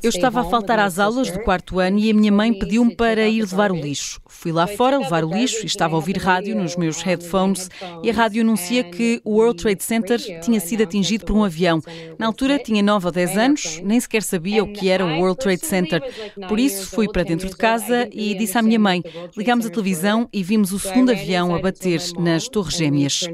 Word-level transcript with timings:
Eu 0.00 0.10
estava 0.10 0.40
a 0.40 0.44
faltar 0.44 0.78
às 0.78 1.00
aulas 1.00 1.28
do 1.28 1.40
quarto 1.40 1.80
ano 1.80 1.98
e 1.98 2.08
a 2.08 2.14
minha 2.14 2.30
mãe 2.30 2.56
pediu-me 2.56 2.94
para 2.94 3.26
ir 3.26 3.40
levar 3.40 3.72
o 3.72 3.74
lixo. 3.74 4.20
Fui 4.28 4.52
lá 4.52 4.68
fora 4.68 4.96
levar 4.98 5.24
o 5.24 5.34
lixo 5.34 5.64
e 5.64 5.66
estava 5.66 5.94
a 5.94 5.96
ouvir 5.96 6.18
rádio 6.18 6.54
nos 6.54 6.76
meus 6.76 7.02
headphones 7.02 7.68
e 8.00 8.08
a 8.08 8.12
rádio 8.12 8.42
anuncia 8.42 8.84
que 8.84 9.20
o 9.24 9.32
World 9.32 9.60
Trade 9.60 9.82
Center 9.82 10.20
tinha 10.40 10.60
sido 10.60 10.84
atingido 10.84 11.24
por 11.24 11.34
um 11.34 11.42
avião. 11.42 11.80
Na 12.16 12.28
altura 12.28 12.60
tinha 12.60 12.80
9 12.80 13.06
ou 13.06 13.12
10 13.12 13.36
anos, 13.36 13.80
nem 13.82 13.98
sequer 13.98 14.22
sabia 14.22 14.62
o 14.62 14.72
que 14.72 14.88
era 14.88 15.04
o 15.04 15.18
World 15.18 15.38
Trade 15.38 15.66
Center. 15.66 16.00
Por 16.48 16.60
isso 16.60 16.90
fui 16.94 17.08
para 17.08 17.24
dentro 17.24 17.48
de 17.48 17.56
casa 17.56 18.08
e 18.12 18.36
disse 18.36 18.56
à 18.56 18.62
minha 18.62 18.78
mãe: 18.78 19.02
ligámos 19.36 19.66
a 19.66 19.70
televisão 19.70 20.28
e 20.32 20.44
vimos 20.44 20.72
o 20.72 20.78
segundo 20.78 21.10
avião 21.10 21.52
a 21.52 21.58
bater 21.58 22.00
nas 22.20 22.46
Torres 22.46 22.76
Gêmeas 22.76 23.26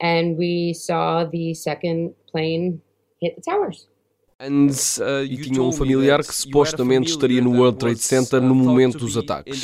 and 0.00 0.36
we 0.36 0.74
saw 0.74 1.24
the 1.24 1.54
second 1.54 2.14
plane 2.30 2.80
hit 3.20 3.36
the 3.36 3.42
towers. 3.42 3.88
And, 4.38 4.70
uh, 5.00 5.24
e 5.24 5.38
tinha 5.38 5.62
um 5.62 5.72
familiar 5.72 6.22
que 6.22 6.34
supostamente 6.34 7.10
estaria 7.10 7.40
no 7.40 7.52
World 7.52 7.78
Trade 7.78 7.98
Center 7.98 8.40
no 8.40 8.54
momento 8.54 8.98
dos 8.98 9.16
ataques. 9.16 9.62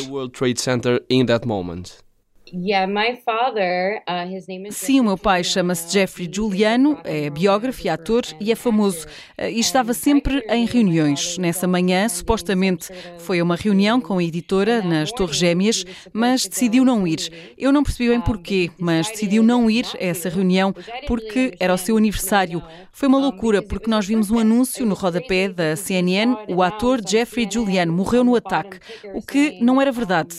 Uh, 4.06 4.70
Sim, 4.70 5.00
o 5.00 5.04
meu 5.04 5.16
pai 5.16 5.42
chama-se 5.42 5.90
Jeffrey 5.90 6.28
Giuliano, 6.30 6.98
é 7.02 7.30
biógrafo 7.30 7.86
e 7.86 7.88
ator 7.88 8.22
e 8.38 8.52
é 8.52 8.54
famoso. 8.54 9.06
Uh, 9.38 9.46
e 9.46 9.58
estava 9.58 9.94
sempre 9.94 10.44
em 10.50 10.66
reuniões. 10.66 11.38
Nessa 11.38 11.66
manhã, 11.66 12.06
supostamente, 12.10 12.90
foi 13.18 13.40
a 13.40 13.42
uma 13.42 13.56
reunião 13.56 14.02
com 14.02 14.18
a 14.18 14.22
editora 14.22 14.82
nas 14.82 15.10
Torres 15.12 15.36
Gêmeas, 15.36 15.84
mas 16.12 16.46
decidiu 16.46 16.84
não 16.84 17.06
ir. 17.06 17.30
Eu 17.56 17.72
não 17.72 17.82
percebi 17.82 18.10
bem 18.10 18.20
porquê, 18.20 18.70
mas 18.78 19.08
decidiu 19.08 19.42
não 19.42 19.70
ir 19.70 19.86
a 19.98 20.04
essa 20.04 20.28
reunião 20.28 20.74
porque 21.06 21.54
era 21.58 21.72
o 21.72 21.78
seu 21.78 21.96
aniversário. 21.96 22.62
Foi 22.92 23.08
uma 23.08 23.18
loucura 23.18 23.62
porque 23.62 23.88
nós 23.88 24.06
vimos 24.06 24.30
um 24.30 24.38
anúncio 24.38 24.84
no 24.84 24.94
rodapé 24.94 25.48
da 25.48 25.74
CNN. 25.74 26.36
O 26.48 26.62
ator 26.62 27.00
Jeffrey 27.06 27.48
Giuliano 27.50 27.94
morreu 27.94 28.22
no 28.22 28.36
ataque, 28.36 28.78
o 29.14 29.22
que 29.22 29.58
não 29.62 29.80
era 29.80 29.90
verdade 29.90 30.36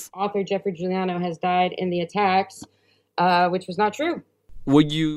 attacks, 2.04 2.64
uh, 3.20 3.50
which 3.52 3.66
was 3.68 3.78
not 3.78 3.96
true. 3.96 4.22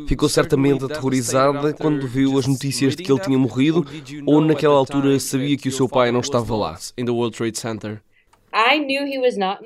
Ficou 0.09 0.29
certamente 0.29 0.85
aterrorizada 0.85 1.73
quando 1.73 2.07
viu 2.09 2.37
as 2.37 2.47
notícias 2.47 2.97
de 2.97 3.03
que 3.03 3.13
ele 3.13 3.21
tinha 3.21 3.39
morrido, 3.39 3.87
ou 4.27 4.41
naquela 4.41 4.75
altura 4.75 5.19
sabia 5.21 5.57
que 5.57 5.69
o 5.69 5.73
seu 5.73 5.89
pai 5.89 6.11
não 6.11 6.21
estava 6.21 6.57
lá, 6.57 6.77
the 6.97 7.11
World 7.11 7.37
Trade 7.37 7.57
Center? 7.57 8.03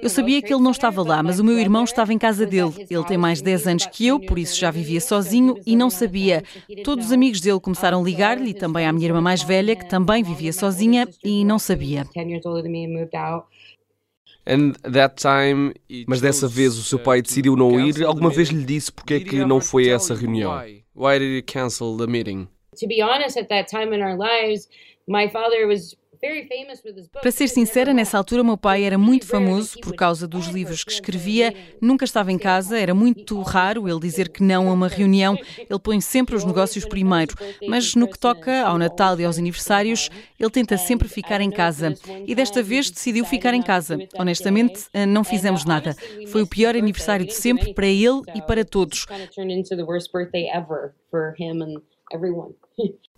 Eu 0.02 0.08
sabia 0.10 0.42
que 0.42 0.52
ele 0.52 0.62
não 0.62 0.72
estava 0.72 1.02
lá, 1.02 1.22
mas 1.22 1.38
o 1.38 1.44
meu 1.44 1.58
irmão 1.58 1.84
estava 1.84 2.12
em 2.12 2.18
casa 2.18 2.44
dele. 2.44 2.72
Ele 2.90 3.04
tem 3.04 3.16
mais 3.16 3.38
de 3.38 3.44
10 3.44 3.66
anos 3.68 3.86
que 3.86 4.06
eu, 4.06 4.18
por 4.18 4.36
isso 4.36 4.58
já 4.58 4.70
vivia 4.70 5.00
sozinho 5.00 5.56
e 5.64 5.76
não 5.76 5.88
sabia. 5.88 6.42
Todos 6.82 7.06
os 7.06 7.12
amigos 7.12 7.40
dele 7.40 7.60
começaram 7.60 8.00
a 8.00 8.04
ligar-lhe 8.04 8.52
também 8.52 8.86
à 8.86 8.92
minha 8.92 9.06
irmã 9.06 9.20
mais 9.20 9.42
velha, 9.42 9.76
que 9.76 9.88
também 9.88 10.24
vivia 10.24 10.52
sozinha 10.52 11.08
e 11.24 11.44
não 11.44 11.58
sabia. 11.58 12.04
And 14.50 14.72
that 14.82 15.14
time, 15.14 15.72
mas 16.08 16.20
dessa 16.20 16.48
vez 16.48 16.76
o 16.76 16.82
seu 16.82 16.98
pai 16.98 17.22
decidiu 17.22 17.54
não 17.54 17.78
ir. 17.78 18.04
Alguma 18.04 18.30
vez 18.30 18.48
lhe 18.48 18.64
disse 18.64 18.90
porque 18.90 19.14
é 19.14 19.20
que 19.20 19.44
não 19.44 19.60
foi 19.60 19.88
a 19.92 19.94
essa 19.94 20.12
reunião? 20.12 20.52
Why 20.92 21.20
did 21.20 21.38
he 21.38 21.42
cancel 21.42 21.96
the 21.96 22.08
meeting? 22.08 22.48
To 22.80 22.88
be 22.88 23.00
honest, 23.00 23.38
at 23.38 23.48
that 23.48 23.70
time 23.70 23.94
in 23.94 24.02
our 24.02 24.18
lives, 24.18 24.68
my 25.06 25.28
father 25.28 25.68
was 25.68 25.96
para 27.20 27.30
ser 27.30 27.48
sincera, 27.48 27.94
nessa 27.94 28.18
altura 28.18 28.44
meu 28.44 28.56
pai 28.56 28.84
era 28.84 28.98
muito 28.98 29.26
famoso 29.26 29.78
por 29.80 29.94
causa 29.94 30.28
dos 30.28 30.48
livros 30.48 30.84
que 30.84 30.92
escrevia, 30.92 31.54
nunca 31.80 32.04
estava 32.04 32.30
em 32.30 32.38
casa, 32.38 32.78
era 32.78 32.94
muito 32.94 33.40
raro 33.40 33.88
ele 33.88 34.00
dizer 34.00 34.28
que 34.28 34.42
não 34.42 34.68
a 34.68 34.72
uma 34.72 34.88
reunião, 34.88 35.38
ele 35.58 35.78
põe 35.78 36.00
sempre 36.00 36.36
os 36.36 36.44
negócios 36.44 36.84
primeiro, 36.84 37.34
mas 37.66 37.94
no 37.94 38.06
que 38.06 38.18
toca 38.18 38.62
ao 38.62 38.76
Natal 38.76 39.18
e 39.18 39.24
aos 39.24 39.38
aniversários, 39.38 40.10
ele 40.38 40.50
tenta 40.50 40.76
sempre 40.76 41.08
ficar 41.08 41.40
em 41.40 41.50
casa. 41.50 41.94
E 42.26 42.34
desta 42.34 42.62
vez 42.62 42.90
decidiu 42.90 43.24
ficar 43.24 43.54
em 43.54 43.62
casa. 43.62 43.98
Honestamente, 44.18 44.84
não 45.08 45.24
fizemos 45.24 45.64
nada. 45.64 45.96
Foi 46.28 46.42
o 46.42 46.46
pior 46.46 46.76
aniversário 46.76 47.24
de 47.26 47.34
sempre 47.34 47.72
para 47.72 47.86
ele 47.86 48.20
e 48.34 48.42
para 48.42 48.64
todos. 48.64 49.06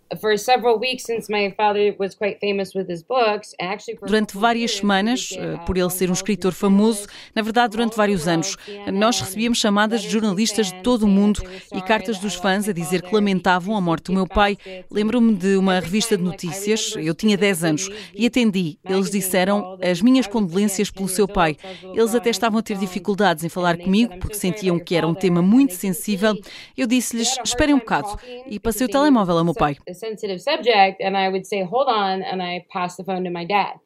Durante 4.05 4.37
várias 4.37 4.71
semanas, 4.77 5.29
eh, 5.31 5.57
por 5.65 5.77
ele 5.77 5.89
ser 5.89 6.09
um 6.09 6.13
escritor 6.13 6.53
famoso, 6.53 7.07
na 7.35 7.41
verdade 7.41 7.71
durante 7.71 7.95
vários 7.95 8.27
anos, 8.27 8.55
nós 8.91 9.19
recebíamos 9.19 9.57
chamadas 9.57 10.01
de 10.01 10.09
jornalistas 10.09 10.71
de 10.71 10.81
todo 10.81 11.03
o 11.03 11.07
mundo 11.07 11.41
e 11.73 11.81
cartas 11.81 12.19
dos 12.19 12.35
fãs 12.35 12.67
a 12.67 12.73
dizer 12.73 13.01
que 13.01 13.13
lamentavam 13.13 13.75
a 13.75 13.81
morte 13.81 14.05
do 14.05 14.13
meu 14.13 14.27
pai. 14.27 14.57
Lembro-me 14.91 15.35
de 15.35 15.55
uma 15.55 15.79
revista 15.79 16.17
de 16.17 16.23
notícias, 16.23 16.93
eu 16.97 17.13
tinha 17.13 17.37
10 17.37 17.63
anos, 17.63 17.89
e 18.13 18.25
atendi. 18.25 18.77
Eles 18.83 19.09
disseram 19.09 19.77
as 19.81 20.01
minhas 20.01 20.27
condolências 20.27 20.89
pelo 20.89 21.07
seu 21.07 21.27
pai. 21.27 21.57
Eles 21.93 22.13
até 22.15 22.29
estavam 22.29 22.59
a 22.59 22.63
ter 22.63 22.77
dificuldades 22.77 23.43
em 23.43 23.49
falar 23.49 23.77
comigo 23.77 24.17
porque 24.19 24.35
sentiam 24.35 24.79
que 24.79 24.95
era 24.95 25.07
um 25.07 25.13
tema 25.13 25.41
muito 25.41 25.73
sensível. 25.73 26.35
Eu 26.77 26.87
disse-lhes: 26.87 27.37
esperem 27.43 27.75
um 27.75 27.79
bocado, 27.79 28.19
e 28.47 28.59
passei 28.59 28.85
o 28.85 28.89
telemóvel 28.89 29.37
ao 29.37 29.43
meu 29.43 29.53
pai 29.53 29.77
sensitive 30.03 30.39
subject, 30.39 31.01
and 31.01 31.15
I 31.15 31.29
would 31.29 31.45
say, 31.45 31.63
"Hold 31.63 31.87
on," 31.87 32.21
and 32.21 32.41
I 32.41 32.65
pass 32.69 32.97
the 32.97 33.03
phone 33.03 33.23
to 33.23 33.31
my 33.31 33.45
dad. 33.45 33.79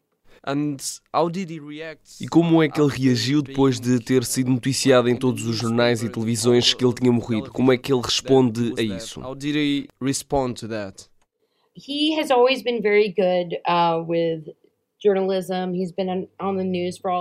E 2.22 2.28
como 2.30 2.64
é 2.64 2.70
que 2.70 2.80
ele 2.80 2.90
reagiu 2.90 3.42
depois 3.42 3.80
de 3.80 4.00
ter 4.00 4.24
sido 4.24 4.50
noticiado 4.50 5.10
em 5.10 5.16
todos 5.16 5.46
os 5.46 5.58
jornais 5.58 6.02
e 6.02 6.10
televisões 6.10 6.74
que 6.74 6.86
ele 6.86 6.94
tinha 6.94 7.12
morrido? 7.12 7.52
Como 7.52 7.72
é 7.72 7.78
que 7.78 7.92
ele 7.92 8.02
responde 8.02 8.74
a 8.78 8.82
isso? 8.82 9.20
How 9.20 9.36
did 9.36 9.56
he 9.56 9.88
respond 10.02 10.54
to 10.54 10.68
that? 10.70 11.10
He 11.76 12.18
has 12.18 12.32
always 12.32 12.64
been 12.64 12.82
very 12.82 13.10
good 13.14 13.60
uh, 13.68 14.04
with 14.08 14.56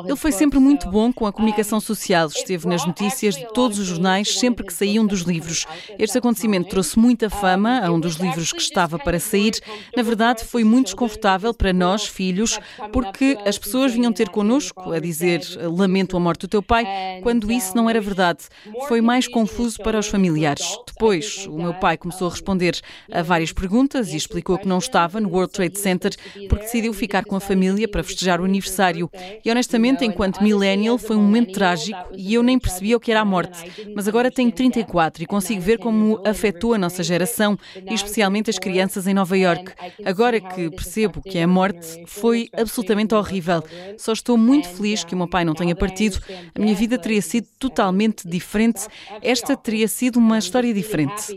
ele 0.06 0.16
foi 0.16 0.32
sempre 0.32 0.58
muito 0.58 0.88
bom 0.90 1.12
com 1.12 1.26
a 1.26 1.32
comunicação 1.32 1.78
social, 1.78 2.28
esteve 2.28 2.66
nas 2.66 2.86
notícias 2.86 3.36
de 3.36 3.46
todos 3.52 3.78
os 3.78 3.86
jornais 3.86 4.38
sempre 4.38 4.64
que 4.64 4.72
saíam 4.72 5.06
dos 5.06 5.20
livros. 5.20 5.66
Este 5.98 6.16
acontecimento 6.16 6.70
trouxe 6.70 6.98
muita 6.98 7.28
fama 7.28 7.80
a 7.84 7.92
um 7.92 8.00
dos 8.00 8.16
livros 8.16 8.50
que 8.50 8.62
estava 8.62 8.98
para 8.98 9.20
sair. 9.20 9.52
Na 9.94 10.02
verdade, 10.02 10.42
foi 10.42 10.64
muito 10.64 10.86
desconfortável 10.86 11.52
para 11.52 11.70
nós, 11.70 12.06
filhos, 12.06 12.58
porque 12.92 13.36
as 13.44 13.58
pessoas 13.58 13.92
vinham 13.92 14.12
ter 14.12 14.30
connosco 14.30 14.92
a 14.92 14.98
dizer 14.98 15.42
lamento 15.60 16.16
a 16.16 16.20
morte 16.20 16.40
do 16.42 16.48
teu 16.48 16.62
pai, 16.62 17.20
quando 17.22 17.52
isso 17.52 17.76
não 17.76 17.90
era 17.90 18.00
verdade. 18.00 18.44
Foi 18.88 19.02
mais 19.02 19.28
confuso 19.28 19.82
para 19.82 19.98
os 19.98 20.06
familiares. 20.06 20.66
Depois, 20.86 21.46
o 21.46 21.58
meu 21.58 21.74
pai 21.74 21.98
começou 21.98 22.28
a 22.28 22.30
responder 22.30 22.80
a 23.12 23.20
várias 23.20 23.52
perguntas 23.52 24.14
e 24.14 24.16
explicou 24.16 24.56
que 24.56 24.66
não 24.66 24.78
estava 24.78 25.20
no 25.20 25.28
World 25.28 25.52
Trade 25.52 25.78
Center 25.78 26.12
porque 26.48 26.64
decidiu 26.64 26.94
ficar 26.94 27.24
com 27.26 27.36
a 27.36 27.40
família 27.40 27.65
família 27.66 27.88
para 27.88 28.02
festejar 28.02 28.40
o 28.40 28.44
aniversário. 28.44 29.10
E 29.44 29.50
honestamente, 29.50 30.04
enquanto 30.04 30.42
millennial, 30.42 30.98
foi 30.98 31.16
um 31.16 31.22
momento 31.22 31.52
trágico 31.52 31.98
e 32.16 32.34
eu 32.34 32.42
nem 32.42 32.58
percebia 32.58 32.96
o 32.96 33.00
que 33.00 33.10
era 33.10 33.20
a 33.20 33.24
morte. 33.24 33.58
Mas 33.94 34.06
agora 34.06 34.30
tenho 34.30 34.52
34 34.52 35.22
e 35.22 35.26
consigo 35.26 35.60
ver 35.60 35.78
como 35.78 36.20
afetou 36.24 36.74
a 36.74 36.78
nossa 36.78 37.02
geração 37.02 37.58
e 37.88 37.94
especialmente 37.94 38.50
as 38.50 38.58
crianças 38.58 39.06
em 39.06 39.14
Nova 39.14 39.36
York. 39.36 39.72
Agora 40.04 40.40
que 40.40 40.70
percebo 40.70 41.20
que 41.22 41.38
a 41.38 41.46
morte 41.46 42.04
foi 42.06 42.48
absolutamente 42.52 43.14
horrível. 43.14 43.62
Só 43.98 44.12
estou 44.12 44.36
muito 44.36 44.68
feliz 44.68 45.04
que 45.04 45.14
o 45.14 45.18
meu 45.18 45.28
pai 45.28 45.44
não 45.44 45.54
tenha 45.54 45.74
partido. 45.74 46.18
A 46.54 46.58
minha 46.58 46.74
vida 46.74 46.98
teria 46.98 47.22
sido 47.22 47.48
totalmente 47.58 48.28
diferente. 48.28 48.86
Esta 49.22 49.56
teria 49.56 49.88
sido 49.88 50.18
uma 50.18 50.38
história 50.38 50.72
diferente. 50.72 51.34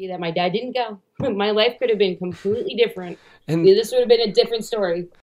My 1.20 1.52
life 1.52 1.78
could 1.80 1.92
have 1.92 2.00
been 2.00 2.16
completely 2.16 2.76
different. 2.76 3.20
And 3.50 3.66
this 3.66 3.92
would 3.92 4.00
have 4.00 4.08
been 4.08 4.22
a 4.22 4.32
different 4.32 4.64
story. 4.64 5.10